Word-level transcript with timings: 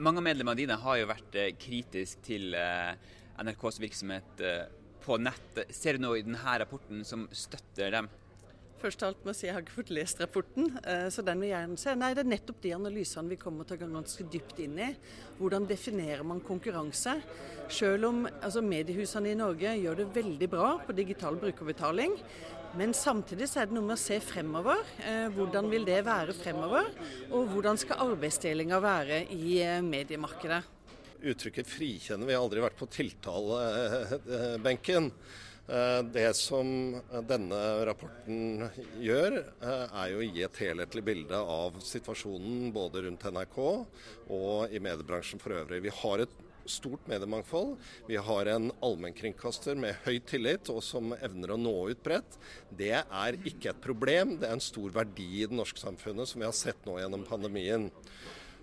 Mange 0.00 0.22
av 0.22 0.24
medlemmene 0.24 0.56
dine 0.56 0.78
har 0.80 0.98
jo 1.00 1.08
vært 1.10 1.34
eh, 1.36 1.50
kritisk 1.60 2.22
til 2.24 2.54
eh, 2.56 2.94
NRKs 3.42 3.80
virksomhet 3.82 4.40
eh, 4.40 4.64
på 5.04 5.18
nett. 5.20 5.60
Ser 5.74 5.98
du 5.98 6.06
noe 6.06 6.20
i 6.20 6.24
denne 6.24 6.58
rapporten 6.62 7.02
som 7.04 7.26
støtter 7.34 7.92
dem? 7.92 8.08
Først 8.82 9.04
av 9.04 9.12
alt 9.12 9.20
må 9.22 9.30
jeg 9.30 9.38
si 9.38 9.46
jeg 9.46 9.54
har 9.54 9.62
ikke 9.62 9.76
fått 9.76 9.92
lest 9.94 10.18
rapporten, 10.18 10.72
så 11.14 11.22
den 11.22 11.38
vil 11.38 11.52
jeg 11.52 11.54
gjerne 11.54 11.78
se. 11.78 11.92
Nei, 11.94 12.08
Det 12.16 12.24
er 12.24 12.30
nettopp 12.32 12.58
de 12.64 12.72
analysene 12.74 13.30
vi 13.30 13.38
kommer 13.38 13.68
til 13.68 13.76
å 13.76 13.82
gå 13.84 13.88
ganske 13.92 14.26
dypt 14.32 14.58
inn 14.64 14.74
i. 14.82 14.88
Hvordan 15.38 15.68
definerer 15.70 16.26
man 16.26 16.42
konkurranse? 16.42 17.14
Selv 17.70 18.08
om 18.10 18.24
altså, 18.26 18.64
mediehusene 18.66 19.30
i 19.30 19.38
Norge 19.38 19.76
gjør 19.78 20.02
det 20.02 20.08
veldig 20.16 20.50
bra 20.50 20.72
på 20.82 20.98
digital 20.98 21.38
brukerbetaling, 21.38 22.18
men 22.76 22.92
samtidig 22.96 23.48
så 23.50 23.60
er 23.60 23.66
det 23.68 23.74
noe 23.76 23.84
med 23.84 23.98
å 23.98 24.00
se 24.00 24.16
fremover. 24.24 24.78
Eh, 25.04 25.26
hvordan 25.34 25.66
vil 25.68 25.84
det 25.84 25.98
være 26.06 26.32
fremover? 26.36 26.84
Og 27.30 27.48
hvordan 27.52 27.76
skal 27.80 28.00
arbeidsdelinga 28.06 28.78
være 28.80 29.18
i 29.36 29.58
eh, 29.60 29.82
mediemarkedet? 29.84 30.62
Uttrykket 31.22 31.66
'frikjenne' 31.68 32.26
vi 32.26 32.34
har 32.34 32.42
aldri 32.42 32.60
vært 32.64 32.80
på 32.80 32.86
tiltalebenken. 32.90 35.12
Eh, 35.68 36.02
det 36.10 36.32
som 36.34 36.66
denne 37.28 37.58
rapporten 37.86 38.64
gjør, 38.98 39.38
er 39.62 40.06
jo 40.10 40.22
å 40.22 40.26
gi 40.26 40.42
et 40.42 40.62
helhetlig 40.64 41.04
bilde 41.06 41.38
av 41.38 41.78
situasjonen 41.86 42.72
både 42.74 43.04
rundt 43.06 43.28
NRK 43.30 43.60
og 43.62 44.74
i 44.74 44.82
mediebransjen 44.82 45.42
for 45.42 45.54
øvrig. 45.60 45.84
Vi 45.86 45.94
har 46.02 46.24
et 46.24 46.40
stort 46.66 47.06
mediemangfold. 47.10 47.76
Vi 48.06 48.16
har 48.16 48.50
en 48.50 48.70
allmennkringkaster 48.82 49.78
med 49.78 49.98
høy 50.04 50.18
tillit 50.26 50.70
og 50.72 50.82
som 50.84 51.14
evner 51.18 51.54
å 51.54 51.60
nå 51.60 51.74
ut 51.92 52.02
bredt. 52.04 52.38
Det 52.70 52.94
er 53.02 53.40
ikke 53.46 53.72
et 53.72 53.82
problem, 53.82 54.36
det 54.40 54.48
er 54.48 54.58
en 54.58 54.62
stor 54.62 54.92
verdi 54.94 55.28
i 55.42 55.48
det 55.48 55.58
norske 55.58 55.82
samfunnet 55.82 56.30
som 56.30 56.42
vi 56.42 56.48
har 56.48 56.56
sett 56.56 56.86
nå 56.86 56.98
gjennom 57.00 57.26
pandemien. 57.28 57.90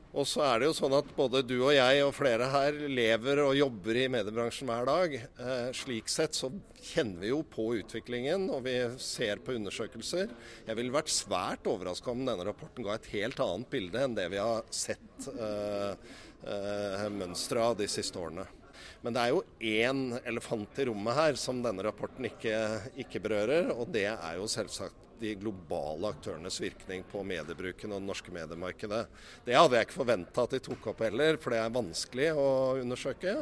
Og 0.09 0.25
så 0.25 0.41
er 0.41 0.61
det 0.61 0.69
jo 0.69 0.73
sånn 0.73 0.95
at 0.97 1.09
både 1.13 1.43
du 1.45 1.59
og 1.59 1.73
jeg 1.75 2.01
og 2.01 2.15
flere 2.17 2.47
her 2.49 2.77
lever 2.89 3.43
og 3.43 3.57
jobber 3.59 3.99
i 4.01 4.07
mediebransjen 4.09 4.69
hver 4.71 4.87
dag. 4.89 5.15
Eh, 5.19 5.67
slik 5.77 6.09
sett 6.09 6.37
så 6.37 6.49
kjenner 6.81 7.21
vi 7.21 7.29
jo 7.29 7.43
på 7.45 7.67
utviklingen, 7.77 8.47
og 8.49 8.63
vi 8.65 8.73
ser 9.03 9.43
på 9.45 9.53
undersøkelser. 9.59 10.31
Jeg 10.65 10.79
ville 10.79 10.95
vært 10.95 11.13
svært 11.13 11.69
overraska 11.69 12.09
om 12.09 12.23
denne 12.25 12.47
rapporten 12.47 12.87
ga 12.87 12.95
et 12.97 13.11
helt 13.13 13.41
annet 13.45 13.69
bilde 13.69 14.01
enn 14.01 14.17
det 14.17 14.25
vi 14.33 14.41
har 14.41 14.65
sett 14.73 15.29
eh, 15.35 15.93
eh, 16.41 17.05
mønsteret 17.13 17.67
av 17.67 17.77
de 17.77 17.89
siste 17.91 18.17
årene. 18.17 18.47
Men 19.05 19.13
det 19.13 19.21
er 19.21 19.35
jo 19.35 19.45
én 19.61 20.17
elefant 20.27 20.81
i 20.81 20.87
rommet 20.89 21.19
her 21.19 21.37
som 21.39 21.61
denne 21.61 21.85
rapporten 21.85 22.25
ikke, 22.27 22.55
ikke 23.05 23.21
berører, 23.23 23.69
og 23.77 23.93
det 23.93 24.07
er 24.09 24.41
jo 24.41 24.49
selvsagt 24.49 25.08
de 25.21 25.33
globale 25.39 26.13
aktørenes 26.13 26.59
virkning 26.61 27.03
på 27.11 27.23
mediebruken 27.27 27.93
og 27.93 28.01
det 28.01 28.09
norske 28.09 28.33
mediemarkedet. 28.33 29.01
Det 29.45 29.57
hadde 29.57 29.77
jeg 29.77 29.87
ikke 29.87 29.99
forventa 29.99 30.45
at 30.45 30.55
de 30.55 30.61
tok 30.69 30.87
opp 30.93 31.03
heller, 31.05 31.39
for 31.41 31.55
det 31.55 31.61
er 31.63 31.75
vanskelig 31.75 32.31
å 32.35 32.47
undersøke. 32.79 33.35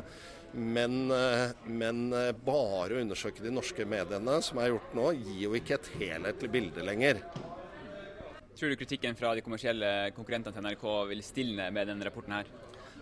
Men, 0.54 1.12
eh, 1.12 1.52
men, 1.66 2.14
eh, 2.14 2.32
bare 2.32 2.96
å 2.96 3.02
undersøke 3.02 3.44
de 3.44 3.52
norske 3.52 3.86
mediene, 3.86 4.42
som 4.42 4.58
er 4.60 4.72
gjort 4.72 4.96
nå, 4.96 5.12
gir 5.20 5.42
jo 5.44 5.54
ikke 5.60 5.76
et 5.76 5.92
helhetlig 6.00 6.52
bilde 6.52 6.86
lenger. 6.88 7.22
Tror 8.58 8.72
du 8.74 8.80
kritikken 8.80 9.16
fra 9.16 9.36
de 9.36 9.44
kommersielle 9.46 10.12
konkurrentene 10.16 10.56
til 10.56 10.64
NRK 10.64 10.86
vil 11.12 11.22
stilne 11.22 11.68
med 11.72 11.92
denne 11.92 12.08
rapporten 12.08 12.34
her? 12.40 12.48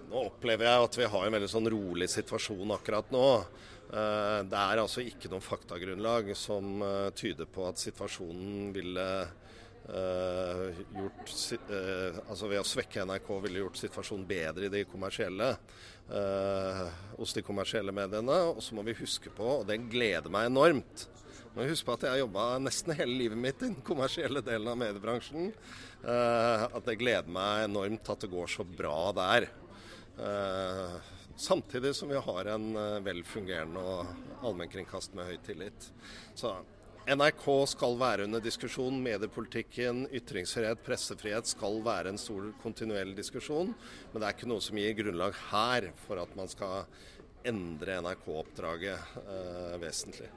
Nå 0.09 0.28
opplever 0.30 0.67
jeg 0.67 0.84
at 0.86 0.98
vi 1.00 1.08
har 1.09 1.25
en 1.25 1.36
veldig 1.36 1.50
sånn 1.50 1.70
rolig 1.73 2.08
situasjon 2.14 2.75
akkurat 2.75 3.09
nå. 3.14 3.25
Eh, 3.89 4.42
det 4.50 4.59
er 4.59 4.81
altså 4.81 5.03
ikke 5.06 5.31
noe 5.31 5.44
faktagrunnlag 5.44 6.31
som 6.38 6.78
eh, 6.86 7.09
tyder 7.17 7.50
på 7.50 7.67
at 7.70 7.81
situasjonen 7.81 8.72
ville 8.75 9.09
Uh, 9.86 10.72
gjort, 10.97 11.28
altså 12.25 12.47
ved 12.50 12.58
å 12.58 12.66
svekke 12.66 13.03
NRK 13.06 13.28
ville 13.44 13.59
gjort 13.59 13.78
situasjonen 13.78 14.23
bedre 14.25 14.66
i 14.66 14.72
de 14.73 14.80
kommersielle, 14.89 15.52
hos 17.19 17.36
de 17.38 17.44
kommersielle 17.45 17.94
mediene. 17.94 18.40
Og 18.50 18.64
så 18.66 18.73
må 18.73 18.81
vi 18.88 18.95
huske 18.97 19.30
på, 19.30 19.45
og 19.59 19.67
det 19.69 19.78
gleder 19.92 20.34
meg 20.34 20.50
enormt 20.50 21.06
vi 21.56 21.67
huske 21.69 21.88
på 21.88 21.94
at 21.95 22.03
jeg 22.03 22.12
har 22.12 22.19
jobba 22.19 22.45
nesten 22.59 22.97
hele 22.97 23.13
livet 23.16 23.40
mitt 23.40 23.62
i 23.62 23.69
den 23.69 23.78
kommersielle 23.85 24.41
delen 24.44 24.68
av 24.74 24.79
mediebransjen. 24.81 25.53
at 26.03 26.90
det 26.90 26.97
gleder 27.00 27.29
meg 27.31 27.69
enormt 27.69 28.09
at 28.12 28.25
det 28.25 28.31
går 28.34 28.50
så 28.52 28.66
bra 28.68 29.13
der. 29.16 29.47
Samtidig 31.36 31.96
som 31.96 32.09
vi 32.09 32.16
har 32.16 32.46
en 32.46 32.76
eh, 32.76 33.02
velfungerende 33.03 33.81
og 33.84 34.46
allmennkringkast 34.48 35.18
med 35.18 35.28
høy 35.28 35.36
tillit. 35.44 35.90
Så 36.31 36.53
NRK 37.12 37.44
skal 37.68 37.98
være 38.00 38.28
under 38.30 38.44
diskusjon. 38.44 39.02
Mediepolitikken, 39.03 40.06
ytringsfrihet, 40.16 40.80
pressefrihet 40.86 41.52
skal 41.52 41.81
være 41.86 42.14
en 42.14 42.22
stor 42.22 42.48
kontinuerlig 42.64 43.18
diskusjon. 43.20 43.74
Men 44.14 44.22
det 44.22 44.30
er 44.30 44.38
ikke 44.38 44.50
noe 44.53 44.64
som 44.64 44.80
gir 44.80 44.96
grunnlag 45.02 45.36
her 45.52 45.92
for 46.06 46.24
at 46.24 46.32
man 46.40 46.50
skal 46.52 46.88
endre 47.46 48.00
NRK-oppdraget 48.00 49.20
eh, 49.26 49.76
vesentlig. 49.84 50.32